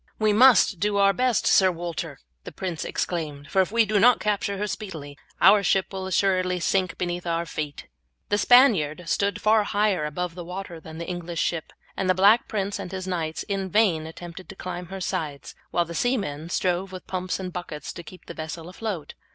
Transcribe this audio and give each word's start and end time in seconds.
"We 0.17 0.33
must 0.33 0.79
do 0.79 0.97
our 0.97 1.13
best, 1.13 1.45
Sir 1.45 1.71
Walter," 1.71 2.17
the 2.43 2.51
prince 2.51 2.83
exclaimed, 2.83 3.51
"for 3.51 3.61
if 3.61 3.71
we 3.71 3.85
do 3.85 3.99
not 3.99 4.19
capture 4.19 4.57
her 4.57 4.65
speedily 4.65 5.15
our 5.39 5.61
ship 5.61 5.93
will 5.93 6.07
assuredly 6.07 6.59
sink 6.59 6.97
beneath 6.97 7.27
our 7.27 7.45
feet." 7.45 7.85
The 8.29 8.39
Spaniard 8.39 9.03
stood 9.07 9.39
far 9.39 9.63
higher 9.63 10.05
above 10.05 10.33
the 10.33 10.43
water 10.43 10.79
than 10.79 10.97
the 10.97 11.07
English 11.07 11.43
ship, 11.43 11.71
and 11.95 12.09
the 12.09 12.15
Black 12.15 12.47
Prince 12.47 12.79
and 12.79 12.91
his 12.91 13.05
knights 13.05 13.43
in 13.43 13.69
vain 13.69 14.07
attempted 14.07 14.49
to 14.49 14.55
climb 14.55 14.87
her 14.87 15.01
sides, 15.01 15.53
while 15.69 15.85
the 15.85 15.93
seamen 15.93 16.49
strove 16.49 16.91
with 16.91 17.05
pumps 17.05 17.39
and 17.39 17.53
buckets 17.53 17.93
to 17.93 18.01
keep 18.01 18.25
the 18.25 18.33
vessel 18.33 18.69
afloat. 18.69 19.13